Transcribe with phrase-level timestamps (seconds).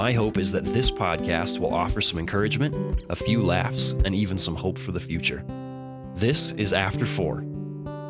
[0.00, 4.38] my hope is that this podcast will offer some encouragement, a few laughs, and even
[4.38, 5.44] some hope for the future.
[6.14, 7.40] This is After Four,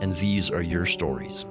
[0.01, 1.47] and these are your stories.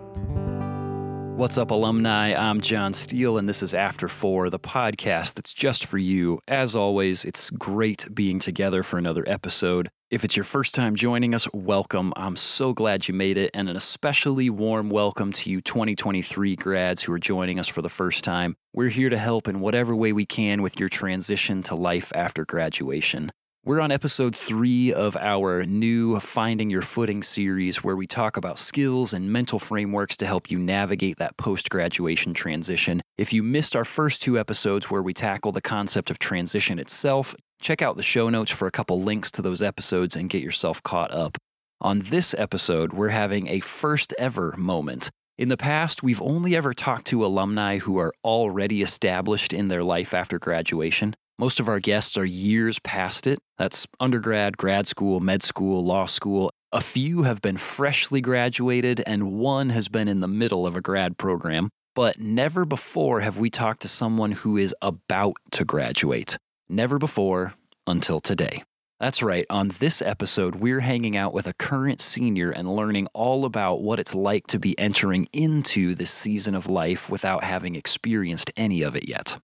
[1.36, 2.34] What's up, alumni?
[2.34, 6.40] I'm John Steele, and this is After Four, the podcast that's just for you.
[6.48, 9.90] As always, it's great being together for another episode.
[10.12, 12.14] If it's your first time joining us, welcome.
[12.16, 17.04] I'm so glad you made it, and an especially warm welcome to you 2023 grads
[17.04, 18.56] who are joining us for the first time.
[18.74, 22.44] We're here to help in whatever way we can with your transition to life after
[22.44, 23.30] graduation.
[23.64, 28.58] We're on episode three of our new Finding Your Footing series, where we talk about
[28.58, 33.02] skills and mental frameworks to help you navigate that post graduation transition.
[33.20, 37.36] If you missed our first two episodes where we tackle the concept of transition itself,
[37.60, 40.82] check out the show notes for a couple links to those episodes and get yourself
[40.84, 41.38] caught up.
[41.82, 45.10] On this episode, we're having a first ever moment.
[45.38, 49.84] In the past, we've only ever talked to alumni who are already established in their
[49.84, 51.16] life after graduation.
[51.38, 53.40] Most of our guests are years past it.
[53.58, 56.52] That's undergrad, grad school, med school, law school.
[56.74, 60.82] A few have been freshly graduated, and one has been in the middle of a
[60.82, 61.70] grad program.
[61.96, 66.38] But never before have we talked to someone who is about to graduate.
[66.72, 67.56] Never before
[67.88, 68.62] until today.
[69.00, 73.46] That's right, on this episode, we're hanging out with a current senior and learning all
[73.46, 78.52] about what it's like to be entering into this season of life without having experienced
[78.56, 79.40] any of it yet.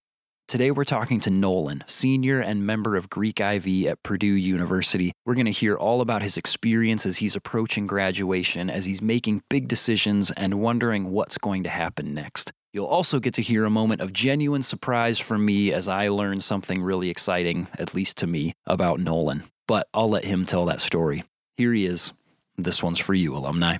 [0.47, 5.11] Today, we're talking to Nolan, senior and member of Greek IV at Purdue University.
[5.25, 9.41] We're going to hear all about his experience as he's approaching graduation, as he's making
[9.49, 12.51] big decisions and wondering what's going to happen next.
[12.75, 16.41] You'll also get to hear a moment of genuine surprise from me as I learn
[16.41, 19.45] something really exciting, at least to me, about Nolan.
[19.65, 21.23] But I'll let him tell that story.
[21.55, 22.11] Here he is.
[22.57, 23.77] This one's for you, alumni.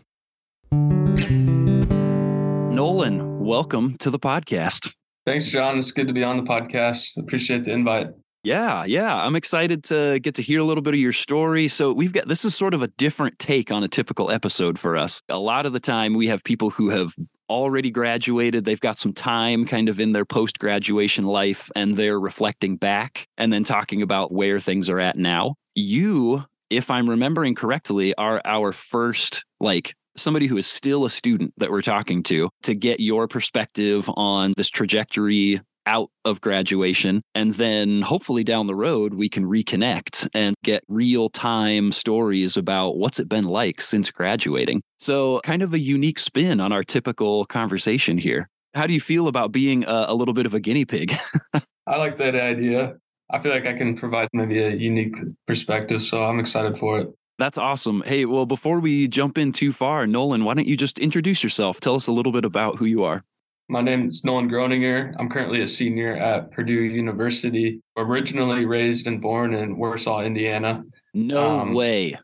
[2.72, 4.96] Nolan, welcome to the podcast.
[5.26, 5.78] Thanks, John.
[5.78, 7.18] It's good to be on the podcast.
[7.18, 8.08] Appreciate the invite.
[8.46, 9.14] Yeah, yeah.
[9.14, 11.68] I'm excited to get to hear a little bit of your story.
[11.68, 14.96] So, we've got this is sort of a different take on a typical episode for
[14.96, 15.22] us.
[15.28, 17.14] A lot of the time, we have people who have
[17.50, 18.66] already graduated.
[18.66, 23.28] They've got some time kind of in their post graduation life and they're reflecting back
[23.38, 25.56] and then talking about where things are at now.
[25.76, 31.54] You, if I'm remembering correctly, are our first like somebody who is still a student
[31.58, 37.22] that we're talking to to get your perspective on this trajectory out of graduation.
[37.34, 42.98] And then hopefully down the road, we can reconnect and get real time stories about
[42.98, 44.82] what's it been like since graduating.
[45.00, 48.48] So, kind of a unique spin on our typical conversation here.
[48.74, 51.14] How do you feel about being a, a little bit of a guinea pig?
[51.54, 52.96] I like that idea.
[53.32, 55.16] I feel like I can provide maybe a unique
[55.48, 56.02] perspective.
[56.02, 57.10] So, I'm excited for it.
[57.38, 58.02] That's awesome.
[58.06, 61.82] Hey, well, before we jump in too far, Nolan, why don't you just introduce yourself?
[61.82, 63.24] Tell us a little bit about who you are.
[63.68, 65.16] My name is Nolan Groninger.
[65.18, 67.82] I'm currently a senior at Purdue University.
[67.98, 70.84] Originally raised and born in Warsaw, Indiana.
[71.16, 72.16] No um, way.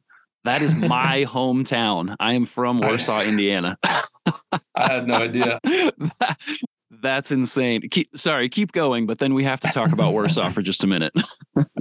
[0.44, 2.16] That is my hometown.
[2.20, 3.78] I am from Warsaw, Indiana.
[4.76, 5.60] I had no idea.
[6.92, 7.90] That's insane.
[7.90, 10.88] Keep, sorry, keep going, but then we have to talk about Warsaw for just a
[10.88, 11.14] minute.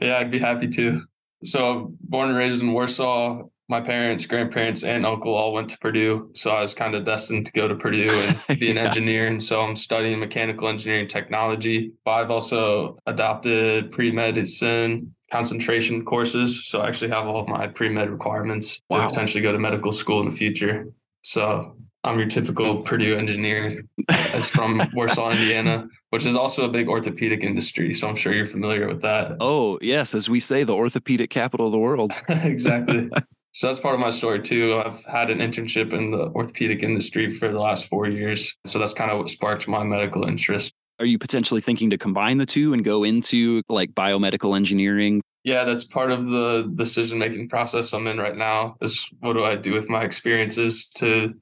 [0.01, 1.03] yeah, I'd be happy to.
[1.45, 3.43] So born and raised in Warsaw.
[3.71, 6.31] My parents, grandparents, and uncle all went to Purdue.
[6.35, 8.83] So I was kind of destined to go to Purdue and be an yeah.
[8.83, 9.29] engineer.
[9.29, 11.93] And so I'm studying mechanical engineering technology.
[12.05, 16.67] But I've also adopted pre-medicine concentration courses.
[16.67, 19.03] So I actually have all of my pre-med requirements wow.
[19.03, 20.89] to potentially go to medical school in the future.
[21.23, 23.71] So I'm your typical Purdue engineer
[24.09, 27.95] as from Warsaw, Indiana, which is also a big orthopedic industry.
[27.95, 29.37] So I'm sure you're familiar with that.
[29.39, 30.15] Oh, yes.
[30.15, 32.13] As we say, the orthopedic capital of the world.
[32.29, 33.11] exactly.
[33.53, 34.81] So that's part of my story too.
[34.85, 38.57] I've had an internship in the orthopedic industry for the last four years.
[38.67, 40.73] So that's kind of what sparked my medical interest.
[40.99, 45.23] Are you potentially thinking to combine the two and go into like biomedical engineering?
[45.45, 48.77] Yeah, that's part of the decision making process I'm in right now.
[48.83, 51.35] Is what do I do with my experiences to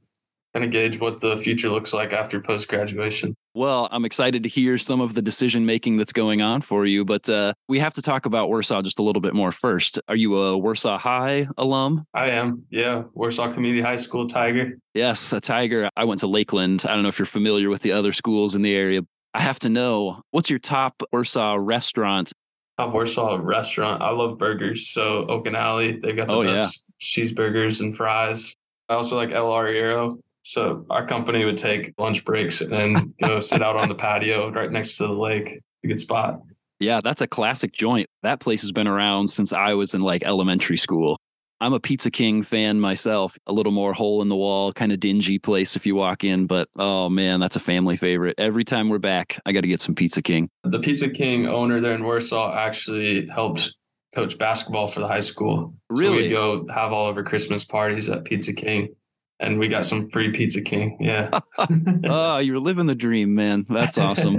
[0.55, 3.35] kind of gauge what the future looks like after post graduation.
[3.59, 7.05] Well, I'm excited to hear some of the decision making that's going on for you,
[7.05, 9.99] but uh, we have to talk about Warsaw just a little bit more first.
[10.07, 12.05] Are you a Warsaw High alum?
[12.15, 12.67] I am.
[12.71, 14.79] Yeah, Warsaw Community High School Tiger.
[14.95, 15.91] Yes, a Tiger.
[15.97, 16.85] I went to Lakeland.
[16.89, 19.01] I don't know if you're familiar with the other schools in the area.
[19.35, 22.33] I have to know what's your top Warsaw restaurant
[22.79, 24.01] Top Warsaw restaurant.
[24.03, 24.89] I love burgers.
[24.91, 26.55] So Oak and Alley, they've got the Oh, yeah.
[26.55, 28.55] best cheeseburgers and fries.
[28.89, 30.21] I also like El Arriero.
[30.49, 34.73] So our company would take lunch breaks and go sit out on the patio right
[34.73, 35.61] next to the lake.
[35.85, 36.41] A good spot.
[36.81, 38.09] Yeah, that's a classic joint.
[38.23, 41.19] That place has been around since I was in like elementary school.
[41.61, 45.01] I'm a Pizza King fan myself, a little more hole in the wall, kind of
[45.01, 48.37] dingy place if you walk in, but oh man, that's a family favorite.
[48.39, 50.49] Every time we're back, I got to get some Pizza King.
[50.65, 53.77] The Pizza King owner there in Warsaw actually helped
[54.15, 55.75] coach basketball for the high school.
[55.95, 56.23] So Really?
[56.23, 58.95] we'd go have all of our Christmas parties at Pizza King
[59.41, 60.97] and we got some free Pizza King.
[61.01, 61.39] Yeah.
[62.05, 63.67] oh, you're living the dream, man.
[63.69, 64.39] That's awesome.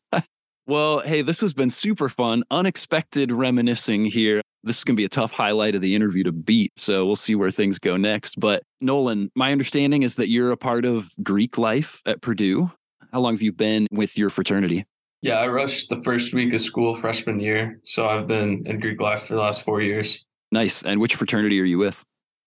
[0.66, 2.44] well, hey, this has been super fun.
[2.50, 4.40] Unexpected reminiscing here.
[4.64, 6.72] This is going to be a tough highlight of the interview to beat.
[6.76, 8.38] So we'll see where things go next.
[8.38, 12.70] But Nolan, my understanding is that you're a part of Greek life at Purdue.
[13.12, 14.86] How long have you been with your fraternity?
[15.20, 17.80] Yeah, I rushed the first week of school freshman year.
[17.84, 20.24] So I've been in Greek life for the last four years.
[20.50, 20.82] Nice.
[20.82, 22.02] And which fraternity are you with?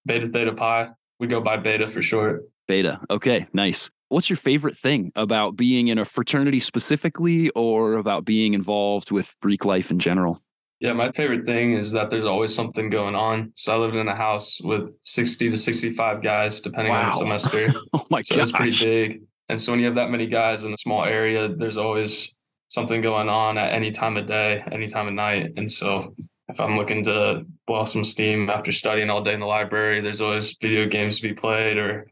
[0.05, 0.89] Beta Theta Pi.
[1.19, 2.43] We go by Beta for short.
[2.67, 2.99] Beta.
[3.09, 3.89] Okay, nice.
[4.09, 9.35] What's your favorite thing about being in a fraternity specifically or about being involved with
[9.41, 10.39] Greek life in general?
[10.79, 13.51] Yeah, my favorite thing is that there's always something going on.
[13.55, 17.73] So I lived in a house with 60 to 65 guys, depending on the semester.
[17.93, 18.43] Oh my So gosh.
[18.43, 19.21] it's pretty big.
[19.47, 22.31] And so when you have that many guys in a small area, there's always
[22.67, 25.53] something going on at any time of day, any time of night.
[25.55, 26.13] And so
[26.47, 30.21] if I'm looking to blow some steam after studying all day in the library, there's
[30.21, 32.07] always video games to be played or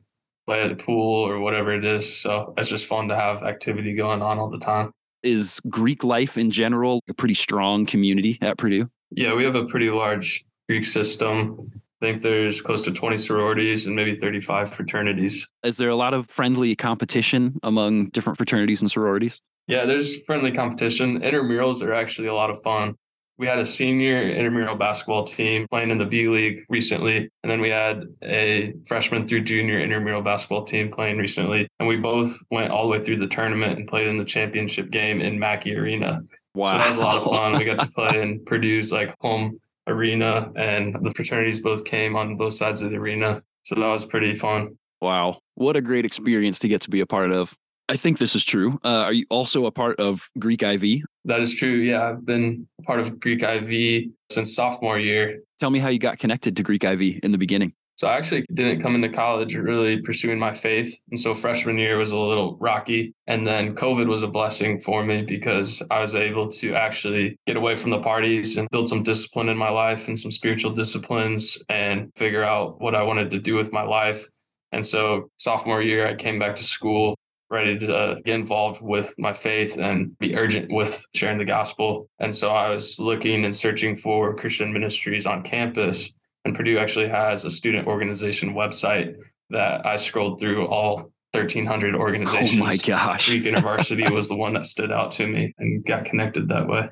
[0.46, 2.22] play at the pool or whatever it is.
[2.22, 4.92] So it's just fun to have activity going on all the time.
[5.22, 8.90] Is Greek life in general a pretty strong community at Purdue?
[9.12, 11.72] Yeah, we have a pretty large Greek system.
[12.02, 15.50] I think there's close to 20 sororities and maybe 35 fraternities.
[15.64, 19.42] Is there a lot of friendly competition among different fraternities and sororities?
[19.68, 21.22] Yeah, there's friendly competition.
[21.22, 22.96] Intramurals are actually a lot of fun.
[23.38, 27.30] We had a senior intramural basketball team playing in the B League recently.
[27.44, 31.68] And then we had a freshman through junior intramural basketball team playing recently.
[31.80, 34.92] And we both went all the way through the tournament and played in the championship
[34.92, 36.22] game in Mackey Arena.
[36.56, 36.72] Wow.
[36.72, 37.58] So that was a lot of fun.
[37.58, 42.38] We got to play in Purdue's like home arena and the fraternities both came on
[42.38, 43.42] both sides of the arena.
[43.64, 44.78] So that was pretty fun.
[45.02, 45.40] Wow.
[45.56, 47.56] What a great experience to get to be a part of.
[47.90, 48.80] I think this is true.
[48.84, 51.02] Uh, are you also a part of Greek IV?
[51.26, 51.76] That is true.
[51.76, 55.42] Yeah, I've been part of Greek IV since sophomore year.
[55.60, 57.74] Tell me how you got connected to Greek IV in the beginning.
[57.96, 61.00] So I actually didn't come into college really pursuing my faith.
[61.12, 63.14] And so freshman year was a little rocky.
[63.28, 67.56] And then COVID was a blessing for me because I was able to actually get
[67.56, 71.62] away from the parties and build some discipline in my life and some spiritual disciplines
[71.70, 74.28] and figure out what I wanted to do with my life.
[74.72, 77.16] And so sophomore year, I came back to school
[77.54, 82.10] ready to uh, get involved with my faith and be urgent with sharing the gospel.
[82.20, 86.12] And so I was looking and searching for Christian ministries on campus.
[86.46, 89.16] And Purdue actually has a student organization website
[89.52, 90.96] that I scrolled through all
[91.34, 92.60] 1,300 organizations.
[92.60, 93.30] Oh my gosh.
[93.30, 96.90] Greek InterVarsity was the one that stood out to me and got connected that way.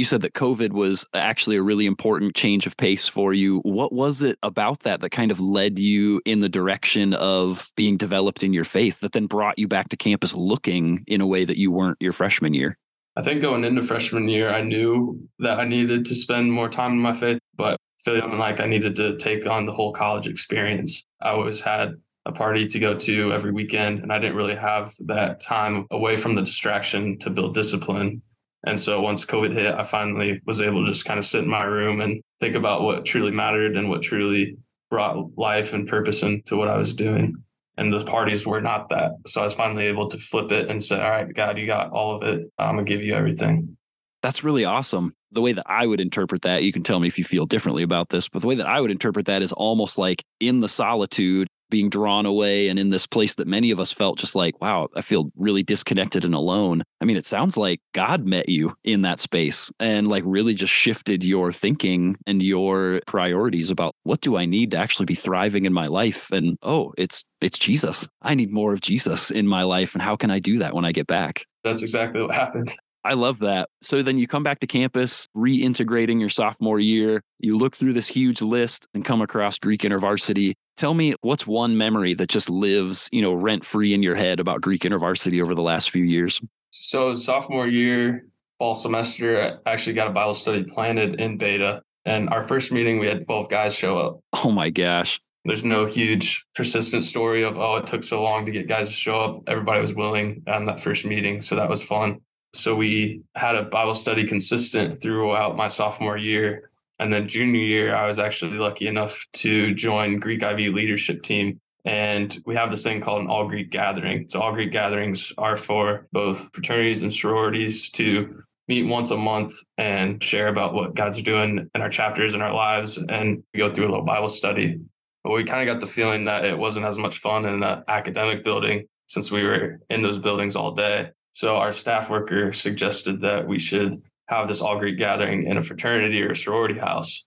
[0.00, 3.58] You said that COVID was actually a really important change of pace for you.
[3.58, 7.98] What was it about that that kind of led you in the direction of being
[7.98, 11.44] developed in your faith that then brought you back to campus looking in a way
[11.44, 12.78] that you weren't your freshman year?
[13.14, 16.92] I think going into freshman year, I knew that I needed to spend more time
[16.92, 21.04] in my faith, but feeling like I needed to take on the whole college experience.
[21.20, 24.94] I always had a party to go to every weekend, and I didn't really have
[25.00, 28.22] that time away from the distraction to build discipline.
[28.66, 31.48] And so once COVID hit, I finally was able to just kind of sit in
[31.48, 34.56] my room and think about what truly mattered and what truly
[34.90, 37.36] brought life and purpose into what I was doing.
[37.76, 39.12] And the parties were not that.
[39.26, 41.92] So I was finally able to flip it and say, All right, God, you got
[41.92, 42.50] all of it.
[42.58, 43.76] I'm going to give you everything.
[44.22, 45.14] That's really awesome.
[45.32, 47.82] The way that I would interpret that, you can tell me if you feel differently
[47.82, 50.68] about this, but the way that I would interpret that is almost like in the
[50.68, 54.60] solitude, being drawn away and in this place that many of us felt just like,
[54.60, 56.82] wow, I feel really disconnected and alone.
[57.00, 60.72] I mean, it sounds like God met you in that space and like really just
[60.72, 65.64] shifted your thinking and your priorities about what do I need to actually be thriving
[65.64, 66.30] in my life?
[66.30, 68.08] And oh, it's it's Jesus.
[68.20, 69.94] I need more of Jesus in my life.
[69.94, 71.46] And how can I do that when I get back?
[71.64, 72.72] That's exactly what happened.
[73.04, 73.70] I love that.
[73.80, 77.22] So then you come back to campus, reintegrating your sophomore year.
[77.38, 80.54] You look through this huge list and come across Greek InterVarsity.
[80.80, 84.40] Tell me what's one memory that just lives, you know, rent free in your head
[84.40, 86.40] about Greek InterVarsity over the last few years?
[86.70, 88.24] So, sophomore year,
[88.58, 91.82] fall semester, I actually got a Bible study planted in beta.
[92.06, 94.20] And our first meeting, we had 12 guys show up.
[94.42, 95.20] Oh my gosh.
[95.44, 98.94] There's no huge persistent story of, oh, it took so long to get guys to
[98.94, 99.42] show up.
[99.48, 101.42] Everybody was willing on that first meeting.
[101.42, 102.22] So that was fun.
[102.54, 106.69] So we had a Bible study consistent throughout my sophomore year.
[107.00, 111.58] And then junior year, I was actually lucky enough to join Greek IV leadership team.
[111.86, 114.28] And we have this thing called an all Greek gathering.
[114.28, 119.54] So all Greek gatherings are for both fraternities and sororities to meet once a month
[119.78, 123.72] and share about what God's doing in our chapters in our lives and we go
[123.72, 124.78] through a little Bible study.
[125.24, 127.82] But we kind of got the feeling that it wasn't as much fun in the
[127.88, 131.10] academic building since we were in those buildings all day.
[131.32, 135.62] So our staff worker suggested that we should have this all Greek gathering in a
[135.62, 137.26] fraternity or a sorority house.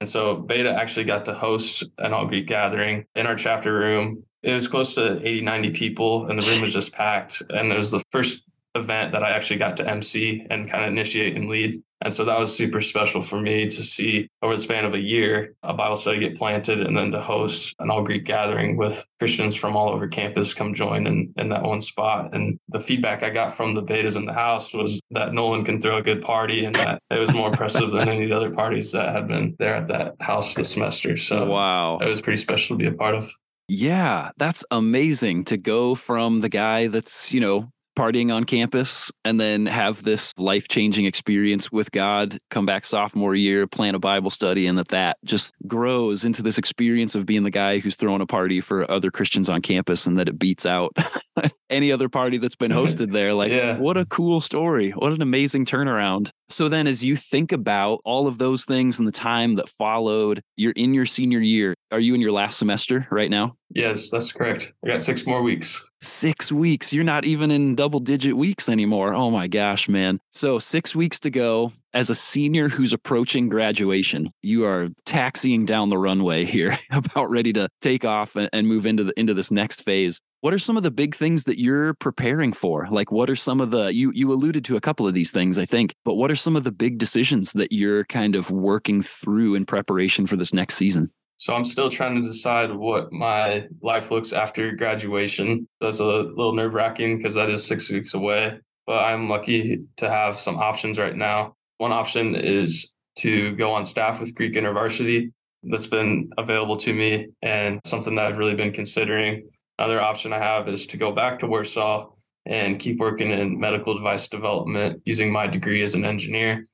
[0.00, 4.24] And so Beta actually got to host an all Greek gathering in our chapter room.
[4.42, 7.42] It was close to 80, 90 people, and the room was just packed.
[7.50, 10.90] And it was the first event that I actually got to MC and kind of
[10.90, 11.82] initiate and lead.
[12.02, 14.98] And so that was super special for me to see over the span of a
[14.98, 19.04] year a Bible study get planted and then to host an all Greek gathering with
[19.18, 22.30] Christians from all over campus come join in, in that one spot.
[22.32, 25.80] And the feedback I got from the betas in the house was that Nolan can
[25.80, 28.50] throw a good party and that it was more impressive than any of the other
[28.50, 31.18] parties that had been there at that house this semester.
[31.18, 31.98] So wow.
[31.98, 33.30] It was pretty special to be a part of.
[33.68, 39.40] Yeah, that's amazing to go from the guy that's, you know, partying on campus and
[39.40, 44.30] then have this life changing experience with God, come back sophomore year, plan a Bible
[44.30, 48.20] study, and that that just grows into this experience of being the guy who's throwing
[48.20, 50.96] a party for other Christians on campus and that it beats out
[51.70, 53.34] any other party that's been hosted there.
[53.34, 53.78] Like, yeah.
[53.78, 54.90] what a cool story.
[54.90, 56.30] What an amazing turnaround.
[56.48, 60.42] So then, as you think about all of those things and the time that followed,
[60.56, 61.74] you're in your senior year.
[61.92, 63.56] Are you in your last semester right now?
[63.74, 64.72] Yes, that's correct.
[64.84, 65.84] I got six more weeks.
[66.00, 66.92] Six weeks.
[66.92, 69.12] You're not even in double digit weeks anymore.
[69.12, 70.20] Oh my gosh, man.
[70.30, 71.72] So, six weeks to go.
[71.92, 77.52] As a senior who's approaching graduation, you are taxiing down the runway here, about ready
[77.54, 80.20] to take off and move into the into this next phase.
[80.40, 82.86] What are some of the big things that you're preparing for?
[82.88, 85.58] Like what are some of the you you alluded to a couple of these things,
[85.58, 89.02] I think, but what are some of the big decisions that you're kind of working
[89.02, 91.10] through in preparation for this next season?
[91.40, 95.66] So I'm still trying to decide what my life looks after graduation.
[95.80, 98.60] That's a little nerve wracking because that is six weeks away.
[98.86, 101.54] But I'm lucky to have some options right now.
[101.78, 105.32] One option is to go on staff with Greek InterVarsity.
[105.62, 109.48] That's been available to me and something that I've really been considering.
[109.78, 112.10] Another option I have is to go back to Warsaw
[112.44, 116.66] and keep working in medical device development using my degree as an engineer.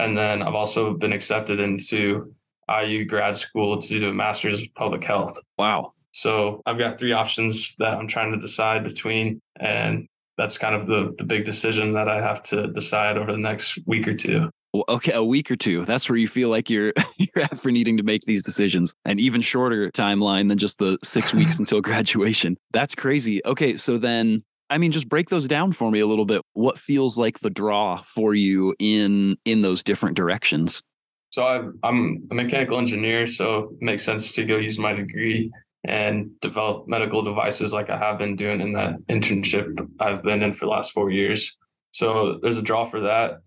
[0.00, 2.34] And then I've also been accepted into
[2.68, 5.38] IU grad school to do a master's of public health.
[5.58, 5.92] Wow.
[6.12, 9.40] So I've got three options that I'm trying to decide between.
[9.60, 13.38] And that's kind of the, the big decision that I have to decide over the
[13.38, 14.50] next week or two.
[14.88, 15.84] Okay, a week or two.
[15.84, 18.92] That's where you feel like you're you're at for needing to make these decisions.
[19.06, 22.56] An even shorter timeline than just the six weeks until graduation.
[22.72, 23.40] That's crazy.
[23.46, 26.42] Okay, so then I mean, just break those down for me a little bit.
[26.52, 30.82] What feels like the draw for you in in those different directions?
[31.30, 35.50] So i am a mechanical engineer, so it makes sense to go use my degree
[35.84, 40.52] and develop medical devices like I have been doing in that internship I've been in
[40.52, 41.56] for the last four years.
[41.92, 43.40] So there's a draw for that.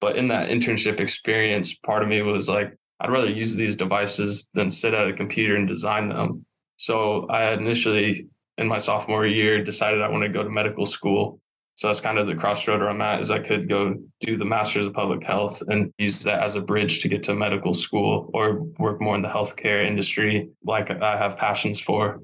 [0.00, 4.48] But in that internship experience, part of me was like, I'd rather use these devices
[4.54, 6.44] than sit at a computer and design them.
[6.76, 11.40] So I initially in my sophomore year decided I want to go to medical school
[11.78, 14.86] so that's kind of the crossroad I'm at is I could go do the master's
[14.86, 18.62] of public health and use that as a bridge to get to medical school or
[18.80, 22.18] work more in the healthcare industry like I have passions for.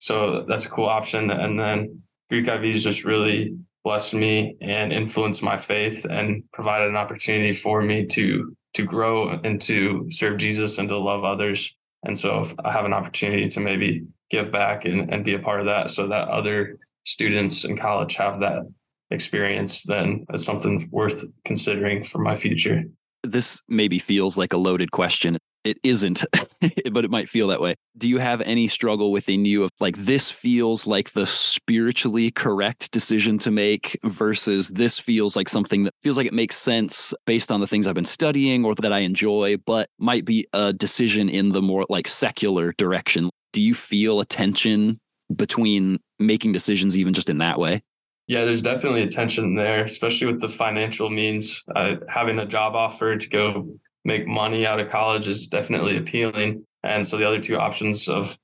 [0.00, 1.30] So that's a cool option.
[1.30, 6.96] And then Greek IVs just really blessed me and influenced my faith and provided an
[6.96, 11.74] opportunity for me to to grow and to serve Jesus and to love others.
[12.02, 15.60] And so I have an opportunity to maybe give back and, and be a part
[15.60, 18.66] of that so that other students in college have that
[19.12, 22.84] experience, then it's something worth considering for my future.
[23.22, 25.38] This maybe feels like a loaded question.
[25.64, 26.24] It isn't,
[26.90, 27.76] but it might feel that way.
[27.96, 32.90] Do you have any struggle within you of like, this feels like the spiritually correct
[32.90, 37.52] decision to make versus this feels like something that feels like it makes sense based
[37.52, 41.28] on the things I've been studying or that I enjoy, but might be a decision
[41.28, 43.30] in the more like secular direction?
[43.52, 44.98] Do you feel a tension
[45.34, 47.82] between making decisions even just in that way?
[48.28, 51.64] Yeah, there's definitely a tension there, especially with the financial means.
[51.74, 53.74] Uh, having a job offer to go
[54.04, 56.64] make money out of college is definitely appealing.
[56.82, 58.36] And so the other two options of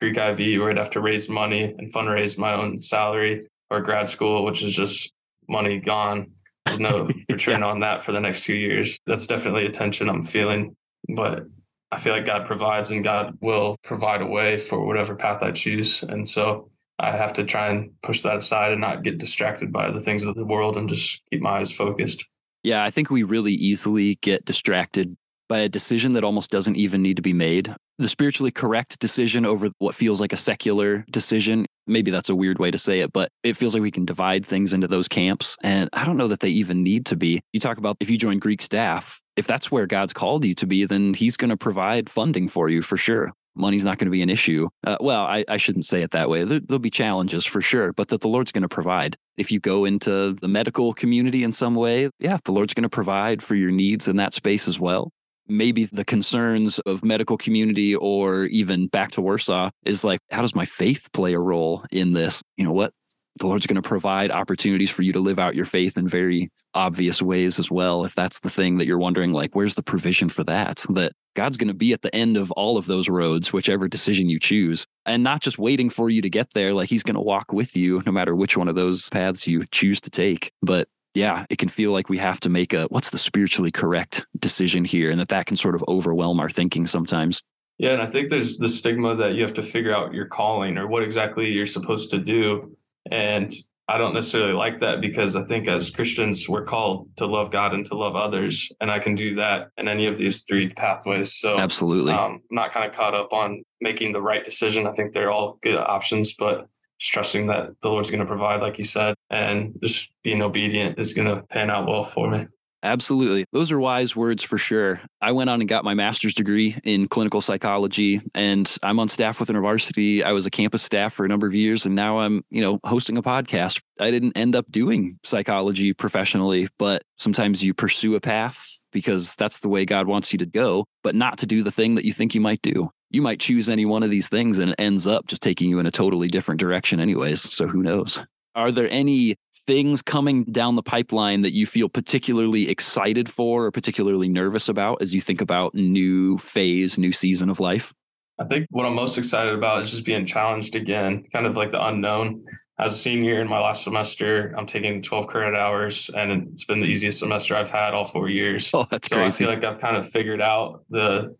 [0.00, 4.08] Greek IV, where I'd have to raise money and fundraise my own salary, or grad
[4.08, 5.12] school, which is just
[5.48, 6.30] money gone.
[6.66, 7.66] There's no return yeah.
[7.66, 8.98] on that for the next two years.
[9.06, 10.76] That's definitely a tension I'm feeling.
[11.08, 11.44] But
[11.90, 15.52] I feel like God provides and God will provide a way for whatever path I
[15.52, 16.02] choose.
[16.02, 16.70] And so
[17.02, 20.22] I have to try and push that aside and not get distracted by the things
[20.22, 22.24] of the world and just keep my eyes focused.
[22.62, 25.16] Yeah, I think we really easily get distracted
[25.48, 27.74] by a decision that almost doesn't even need to be made.
[27.98, 31.66] The spiritually correct decision over what feels like a secular decision.
[31.88, 34.46] Maybe that's a weird way to say it, but it feels like we can divide
[34.46, 35.56] things into those camps.
[35.62, 37.42] And I don't know that they even need to be.
[37.52, 40.66] You talk about if you join Greek staff, if that's where God's called you to
[40.66, 43.32] be, then he's going to provide funding for you for sure.
[43.54, 44.68] Money's not going to be an issue.
[44.84, 46.44] Uh, well, I, I, shouldn't say it that way.
[46.44, 49.16] There, will be challenges for sure, but that the Lord's going to provide.
[49.36, 52.88] If you go into the medical community in some way, yeah, the Lord's going to
[52.88, 55.10] provide for your needs in that space as well
[55.48, 60.54] maybe the concerns of medical community or even back to Warsaw is like, how does
[60.54, 62.42] my faith play a role in this?
[62.56, 62.92] You know what?
[63.38, 66.50] The Lord's going to provide opportunities for you to live out your faith in very
[66.74, 68.04] obvious ways as well.
[68.04, 70.84] If that's the thing that you're wondering, like, where's the provision for that?
[70.90, 74.28] That God's going to be at the end of all of those roads, whichever decision
[74.28, 76.74] you choose, and not just waiting for you to get there.
[76.74, 79.64] Like, He's going to walk with you no matter which one of those paths you
[79.70, 80.52] choose to take.
[80.62, 84.26] But yeah, it can feel like we have to make a what's the spiritually correct
[84.38, 87.42] decision here, and that that can sort of overwhelm our thinking sometimes.
[87.78, 90.78] Yeah, and I think there's the stigma that you have to figure out your calling
[90.78, 92.76] or what exactly you're supposed to do.
[93.10, 93.52] And
[93.88, 97.74] I don't necessarily like that because I think as Christians, we're called to love God
[97.74, 98.70] and to love others.
[98.80, 101.34] And I can do that in any of these three pathways.
[101.34, 102.12] So, absolutely.
[102.12, 104.86] Um, I'm not kind of caught up on making the right decision.
[104.86, 106.68] I think they're all good options, but
[106.98, 110.98] just trusting that the Lord's going to provide, like you said, and just being obedient
[110.98, 112.46] is going to pan out well for me.
[112.82, 113.44] Absolutely.
[113.52, 115.00] Those are wise words for sure.
[115.20, 119.38] I went on and got my master's degree in clinical psychology and I'm on staff
[119.38, 120.24] with InterVarsity.
[120.24, 122.80] I was a campus staff for a number of years and now I'm, you know,
[122.84, 123.80] hosting a podcast.
[124.00, 129.60] I didn't end up doing psychology professionally, but sometimes you pursue a path because that's
[129.60, 132.12] the way God wants you to go, but not to do the thing that you
[132.12, 135.06] think you might do you might choose any one of these things and it ends
[135.06, 137.42] up just taking you in a totally different direction, anyways.
[137.42, 138.18] So who knows?
[138.54, 143.70] Are there any things coming down the pipeline that you feel particularly excited for or
[143.70, 147.94] particularly nervous about as you think about new phase, new season of life?
[148.38, 151.70] I think what I'm most excited about is just being challenged again, kind of like
[151.70, 152.44] the unknown.
[152.78, 156.80] As a senior in my last semester, I'm taking 12 credit hours, and it's been
[156.80, 158.70] the easiest semester I've had all four years.
[158.74, 159.44] Oh, that's so crazy.
[159.44, 161.36] I feel like I've kind of figured out the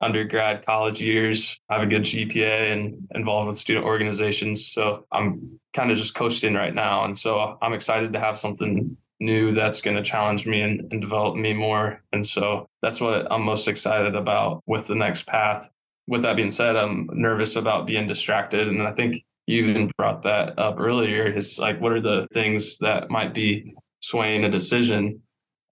[0.00, 1.58] undergrad college years.
[1.70, 4.66] Have a good GPA and involved with student organizations.
[4.66, 7.04] So I'm kind of just coasting right now.
[7.04, 11.00] And so I'm excited to have something new that's going to challenge me and, and
[11.00, 12.02] develop me more.
[12.12, 15.68] And so that's what I'm most excited about with the next path.
[16.06, 18.68] With that being said, I'm nervous about being distracted.
[18.68, 21.26] And I think you even brought that up earlier.
[21.26, 25.22] Is like, what are the things that might be swaying a decision?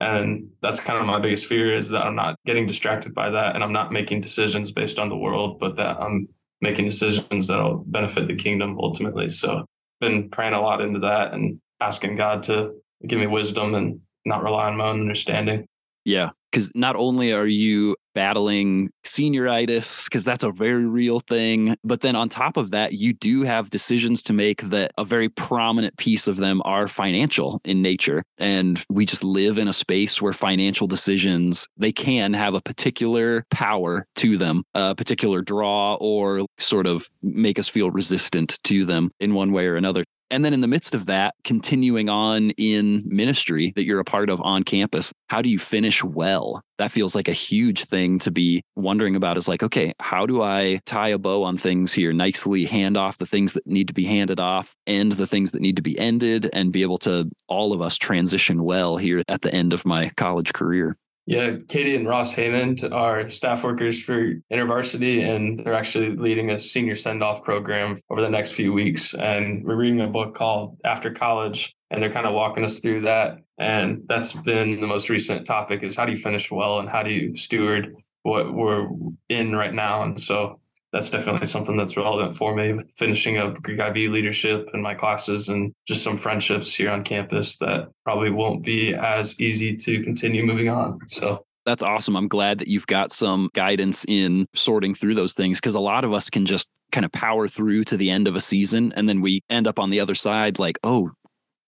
[0.03, 3.55] And that's kind of my biggest fear is that I'm not getting distracted by that
[3.55, 6.29] and I'm not making decisions based on the world, but that I'm
[6.61, 9.31] making decisions that'll benefit the kingdom ultimately.
[9.31, 9.65] So
[10.01, 12.73] been praying a lot into that and asking God to
[13.07, 15.67] give me wisdom and not rely on my own understanding.
[16.05, 16.31] Yeah.
[16.51, 22.17] Because not only are you battling senioritis, because that's a very real thing, but then
[22.17, 26.29] on top of that, you do have decisions to make that a very prominent piece
[26.29, 28.25] of them are financial in nature.
[28.39, 33.47] And we just live in a space where financial decisions, they can have a particular
[33.51, 39.11] power to them, a particular draw, or sort of make us feel resistant to them
[39.21, 40.05] in one way or another.
[40.33, 44.31] And then in the midst of that, continuing on in ministry that you're a part
[44.31, 46.63] of on campus, how do you finish well?
[46.79, 50.41] That feels like a huge thing to be wondering about is like, okay, how do
[50.41, 53.95] I tie a bow on things here nicely, hand off the things that need to
[53.95, 57.29] be handed off, end the things that need to be ended, and be able to
[57.47, 60.97] all of us transition well here at the end of my college career?
[61.25, 66.59] Yeah, Katie and Ross Haymond are staff workers for InterVarsity, and they're actually leading a
[66.59, 69.15] senior send off program over the next few weeks.
[69.15, 73.03] And we're reading a book called After College, and they're kind of walking us through
[73.03, 73.39] that.
[73.57, 77.05] And that's been the most recent topic: is how do you finish well, and how
[77.05, 78.89] do you steward what we're
[79.29, 80.03] in right now.
[80.03, 80.61] And so
[80.93, 84.95] that's definitely something that's relevant for me with finishing up Greek IV leadership in my
[84.95, 90.03] classes and just some friendships here on campus that probably won't be as easy to
[90.03, 90.99] continue moving on.
[91.09, 92.17] So that's awesome.
[92.17, 96.05] I'm glad that you've got some guidance in sorting through those things because a lot
[96.05, 99.09] of us can just kind of power through to the end of a season and
[99.09, 101.11] then we end up on the other side like, oh,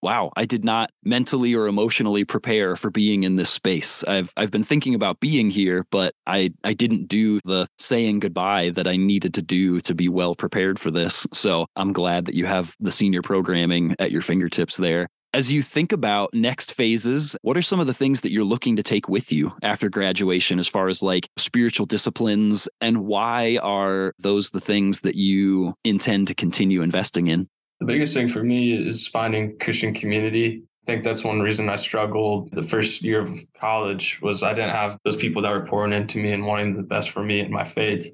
[0.04, 4.04] wow, I did not mentally or emotionally prepare for being in this space.
[4.04, 8.70] I've I've been thinking about being here, but I I didn't do the saying goodbye
[8.76, 11.26] that I needed to do to be well prepared for this.
[11.32, 15.08] So I'm glad that you have the senior programming at your fingertips there.
[15.32, 18.76] As you think about next phases, what are some of the things that you're looking
[18.76, 24.12] to take with you after graduation as far as like spiritual disciplines and why are
[24.20, 27.48] those the things that you intend to continue investing in?
[27.84, 30.62] The biggest thing for me is finding Christian community.
[30.64, 33.28] I think that's one reason I struggled the first year of
[33.60, 36.82] college was I didn't have those people that were pouring into me and wanting the
[36.82, 38.10] best for me and my faith.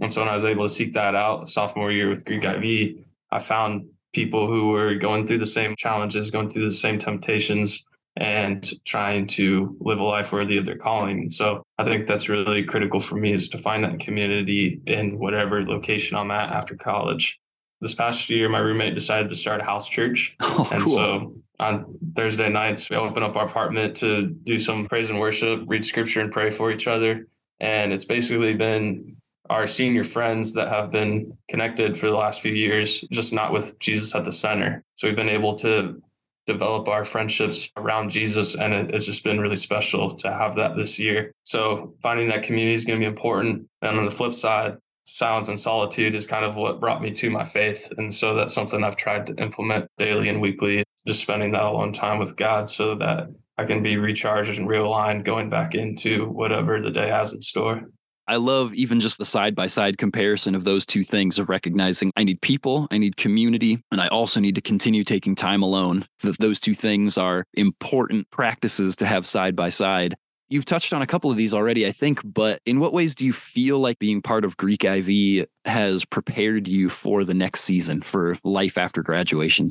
[0.00, 2.96] And so when I was able to seek that out sophomore year with Greek IV,
[3.30, 7.86] I found people who were going through the same challenges, going through the same temptations,
[8.18, 11.20] and trying to live a life worthy of their calling.
[11.20, 15.18] And so I think that's really critical for me is to find that community in
[15.18, 17.40] whatever location I'm at after college.
[17.80, 20.36] This past year, my roommate decided to start a house church.
[20.58, 20.94] Oh, and cool.
[20.94, 25.60] so on Thursday nights, we open up our apartment to do some praise and worship,
[25.66, 27.28] read scripture, and pray for each other.
[27.60, 29.16] And it's basically been
[29.50, 33.78] our senior friends that have been connected for the last few years, just not with
[33.78, 34.82] Jesus at the center.
[34.94, 36.00] So we've been able to
[36.46, 38.54] develop our friendships around Jesus.
[38.54, 41.32] And it, it's just been really special to have that this year.
[41.44, 43.68] So finding that community is going to be important.
[43.82, 44.76] And on the flip side,
[45.06, 47.90] silence and solitude is kind of what brought me to my faith.
[47.96, 51.92] And so that's something I've tried to implement daily and weekly, just spending that alone
[51.92, 56.80] time with God so that I can be recharged and realigned going back into whatever
[56.80, 57.82] the day has in store.
[58.28, 62.10] I love even just the side by side comparison of those two things of recognizing
[62.16, 66.04] I need people, I need community, and I also need to continue taking time alone.
[66.24, 70.16] That those two things are important practices to have side by side.
[70.48, 73.26] You've touched on a couple of these already, I think, but in what ways do
[73.26, 78.00] you feel like being part of Greek IV has prepared you for the next season,
[78.00, 79.70] for life after graduation?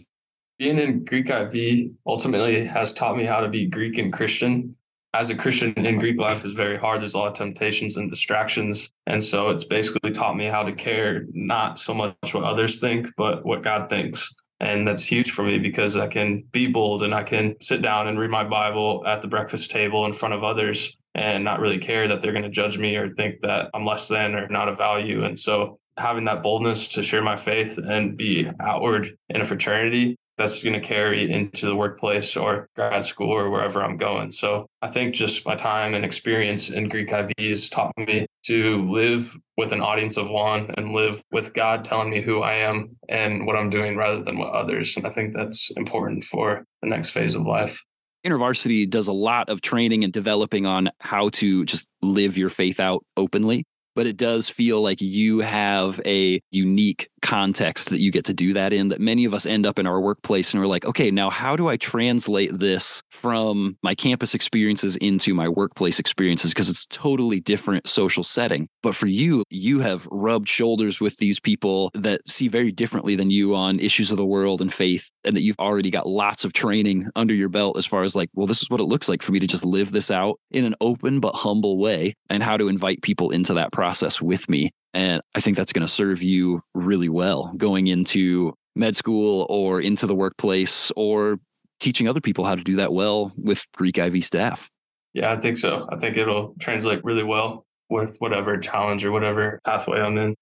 [0.60, 4.76] Being in Greek IV ultimately has taught me how to be Greek and Christian
[5.16, 7.00] as a Christian in Greek life is very hard.
[7.00, 8.92] There's a lot of temptations and distractions.
[9.08, 13.08] And so it's basically taught me how to care not so much what others think,
[13.16, 14.34] but what God thinks.
[14.60, 18.08] And that's huge for me because I can be bold and I can sit down
[18.08, 21.78] and read my Bible at the breakfast table in front of others and not really
[21.78, 24.70] care that they're going to judge me or think that I'm less than or not
[24.70, 25.24] of value.
[25.24, 30.18] And so having that boldness to share my faith and be outward in a fraternity
[30.38, 34.32] that's going to carry into the workplace or grad school or wherever I'm going.
[34.32, 39.38] So I think just my time and experience in Greek IVs taught me to live
[39.58, 43.46] with an audience of one and live with God telling me who I am and
[43.46, 44.98] what I'm doing rather than what others.
[44.98, 47.82] And I think that's important for the next phase of life.
[48.26, 52.80] InterVarsity does a lot of training and developing on how to just live your faith
[52.80, 58.26] out openly but it does feel like you have a unique context that you get
[58.26, 60.68] to do that in that many of us end up in our workplace and we're
[60.68, 66.00] like okay now how do i translate this from my campus experiences into my workplace
[66.00, 66.52] experiences?
[66.52, 68.68] Because it's totally different social setting.
[68.84, 73.32] But for you you have rubbed shoulders with these people that see very differently than
[73.32, 76.54] you on issues of the world and faith and that you've already got lots of
[76.54, 79.22] training under your belt as far as like well this is what it looks like
[79.22, 82.58] for me to just live this out in an open but humble way and how
[82.58, 83.85] to invite people into that process
[84.22, 88.96] with me and I think that's going to serve you really well going into med
[88.96, 91.38] school or into the workplace or
[91.82, 94.70] teaching other people how to do that well with Greek IV staff.
[95.14, 95.88] Yeah, I think so.
[95.92, 100.36] I think it'll translate really well with whatever challenge or whatever pathway I'm in.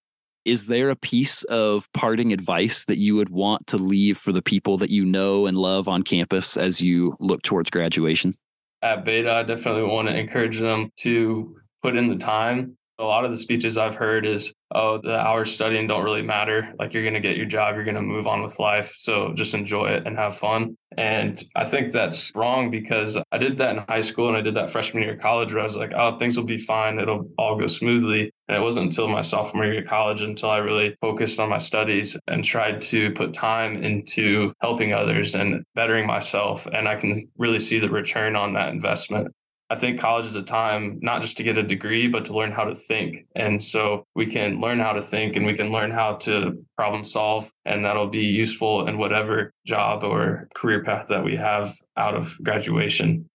[0.45, 4.41] Is there a piece of parting advice that you would want to leave for the
[4.41, 8.33] people that you know and love on campus as you look towards graduation?
[8.81, 13.25] At Beta, I definitely want to encourage them to put in the time a lot
[13.25, 16.73] of the speeches I've heard is, oh, the hours studying don't really matter.
[16.79, 18.95] Like you're going to get your job, you're going to move on with life.
[18.97, 20.77] So just enjoy it and have fun.
[20.97, 24.55] And I think that's wrong because I did that in high school and I did
[24.55, 26.99] that freshman year of college where I was like, oh, things will be fine.
[26.99, 28.31] It'll all go smoothly.
[28.47, 31.57] And it wasn't until my sophomore year of college until I really focused on my
[31.57, 36.67] studies and tried to put time into helping others and bettering myself.
[36.67, 39.33] And I can really see the return on that investment.
[39.73, 42.51] I think college is a time not just to get a degree, but to learn
[42.51, 43.25] how to think.
[43.35, 47.03] And so we can learn how to think and we can learn how to problem
[47.03, 52.13] solve, and that'll be useful in whatever job or career path that we have out
[52.13, 53.27] of graduation.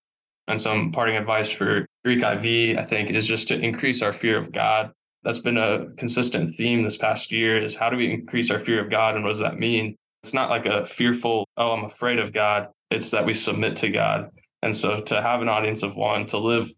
[0.47, 4.39] And some parting advice for Greek IV, I think, is just to increase our fear
[4.39, 4.93] of God.
[5.25, 8.81] That's been a consistent theme this past year is how do we increase our fear
[8.81, 9.97] of God and what does that mean?
[10.23, 12.69] It's not like a fearful, oh, I'm afraid of God.
[12.93, 14.31] It's that we submit to God
[14.63, 16.71] and so to have an audience of one, to live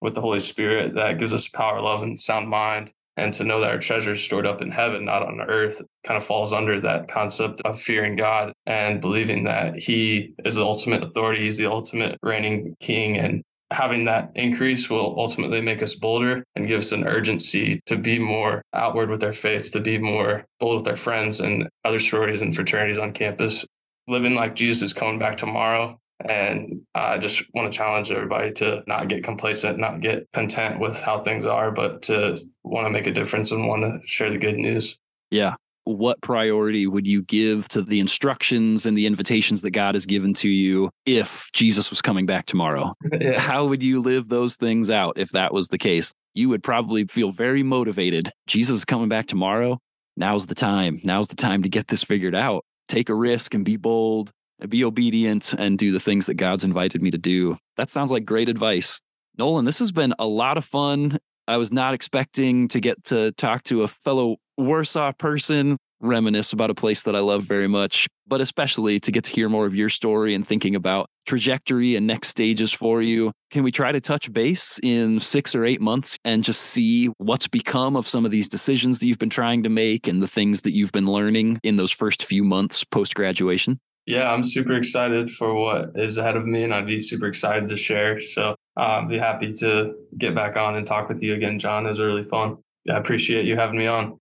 [0.00, 3.60] with the Holy Spirit that gives us power, love, and sound mind, and to know
[3.60, 6.80] that our treasure is stored up in heaven, not on earth, kind of falls under
[6.80, 11.66] that concept of fearing God and believing that He is the ultimate authority, He's the
[11.66, 13.18] ultimate reigning King.
[13.18, 17.96] And having that increase will ultimately make us bolder and give us an urgency to
[17.96, 22.00] be more outward with our faith, to be more bold with our friends and other
[22.00, 23.66] sororities and fraternities on campus.
[24.06, 28.82] Living like Jesus is coming back tomorrow and I just want to challenge everybody to
[28.86, 33.06] not get complacent, not get content with how things are, but to want to make
[33.06, 34.98] a difference and want to share the good news.
[35.30, 35.54] Yeah.
[35.84, 40.34] what priority would you give to the instructions and the invitations that God has given
[40.34, 42.94] to you if Jesus was coming back tomorrow?
[43.20, 43.38] yeah.
[43.38, 46.12] How would you live those things out if that was the case?
[46.34, 48.30] You would probably feel very motivated.
[48.46, 49.78] Jesus is coming back tomorrow.
[50.16, 51.00] Now's the time.
[51.04, 52.64] Now's the time to get this figured out.
[52.88, 54.30] Take a risk and be bold,
[54.68, 57.56] be obedient, and do the things that God's invited me to do.
[57.76, 59.00] That sounds like great advice.
[59.36, 61.18] Nolan, this has been a lot of fun.
[61.46, 66.70] I was not expecting to get to talk to a fellow Warsaw person, reminisce about
[66.70, 69.74] a place that I love very much, but especially to get to hear more of
[69.74, 73.32] your story and thinking about trajectory and next stages for you.
[73.50, 77.48] Can we try to touch base in six or eight months and just see what's
[77.48, 80.62] become of some of these decisions that you've been trying to make and the things
[80.62, 83.80] that you've been learning in those first few months post graduation?
[84.08, 87.68] Yeah, I'm super excited for what is ahead of me, and I'd be super excited
[87.68, 88.22] to share.
[88.22, 91.84] So uh, be happy to get back on and talk with you again, John.
[91.84, 92.56] It was really fun.
[92.90, 94.18] I appreciate you having me on.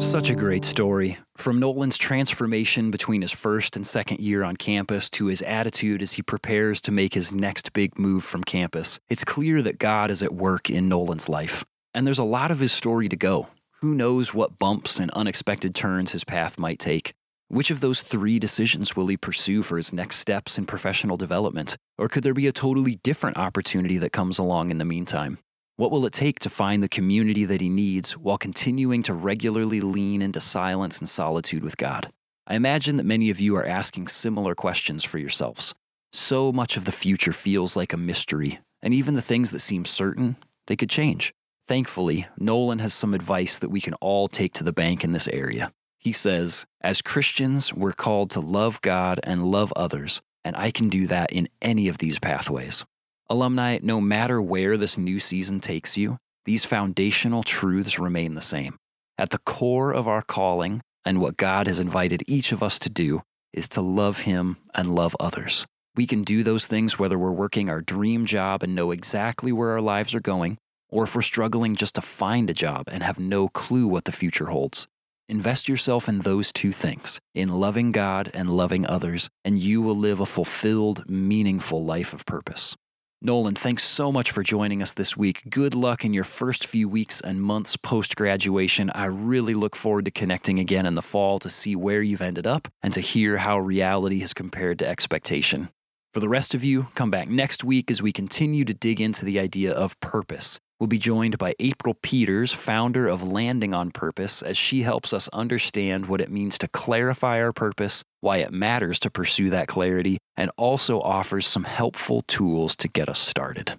[0.00, 1.18] Such a great story.
[1.36, 6.12] From Nolan's transformation between his first and second year on campus to his attitude as
[6.12, 10.22] he prepares to make his next big move from campus, it's clear that God is
[10.22, 11.64] at work in Nolan's life.
[11.92, 13.48] And there's a lot of his story to go.
[13.80, 17.12] Who knows what bumps and unexpected turns his path might take?
[17.48, 21.76] Which of those three decisions will he pursue for his next steps in professional development?
[21.98, 25.36] Or could there be a totally different opportunity that comes along in the meantime?
[25.76, 29.82] What will it take to find the community that he needs while continuing to regularly
[29.82, 32.10] lean into silence and solitude with God?
[32.46, 35.74] I imagine that many of you are asking similar questions for yourselves.
[36.14, 39.84] So much of the future feels like a mystery, and even the things that seem
[39.84, 40.36] certain,
[40.66, 41.34] they could change.
[41.66, 45.26] Thankfully, Nolan has some advice that we can all take to the bank in this
[45.26, 45.72] area.
[45.98, 50.88] He says, As Christians, we're called to love God and love others, and I can
[50.88, 52.84] do that in any of these pathways.
[53.28, 58.78] Alumni, no matter where this new season takes you, these foundational truths remain the same.
[59.18, 62.90] At the core of our calling and what God has invited each of us to
[62.90, 65.66] do is to love Him and love others.
[65.96, 69.70] We can do those things whether we're working our dream job and know exactly where
[69.70, 70.58] our lives are going,
[70.90, 74.12] or if we're struggling just to find a job and have no clue what the
[74.12, 74.86] future holds.
[75.28, 79.96] Invest yourself in those two things, in loving God and loving others, and you will
[79.96, 82.76] live a fulfilled, meaningful life of purpose.
[83.22, 85.42] Nolan, thanks so much for joining us this week.
[85.50, 88.90] Good luck in your first few weeks and months post graduation.
[88.90, 92.46] I really look forward to connecting again in the fall to see where you've ended
[92.46, 95.70] up and to hear how reality has compared to expectation.
[96.14, 99.24] For the rest of you, come back next week as we continue to dig into
[99.24, 104.42] the idea of purpose We'll be joined by April Peters, founder of Landing on Purpose,
[104.42, 109.00] as she helps us understand what it means to clarify our purpose, why it matters
[109.00, 113.78] to pursue that clarity, and also offers some helpful tools to get us started.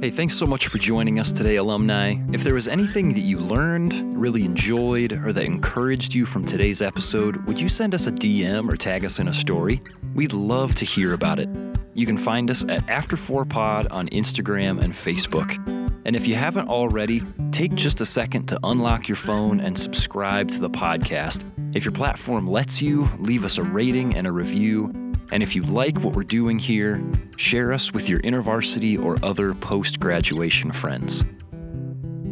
[0.00, 2.14] Hey, thanks so much for joining us today, alumni.
[2.32, 6.80] If there was anything that you learned, really enjoyed, or that encouraged you from today's
[6.80, 9.78] episode, would you send us a DM or tag us in a story?
[10.14, 11.50] We'd love to hear about it.
[11.92, 15.58] You can find us at After4Pod on Instagram and Facebook.
[16.06, 20.48] And if you haven't already, take just a second to unlock your phone and subscribe
[20.48, 21.44] to the podcast.
[21.76, 25.09] If your platform lets you, leave us a rating and a review.
[25.32, 27.02] And if you like what we're doing here,
[27.36, 31.24] share us with your InterVarsity or other post graduation friends.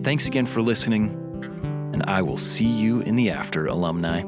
[0.02, 1.10] Thanks again for listening,
[1.92, 4.22] and I will see you in the after, alumni.